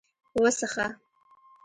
[0.41, 0.85] _وڅښه!